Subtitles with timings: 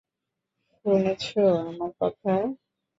[0.75, 1.23] শুনেছ
[1.61, 2.33] আমার কথা?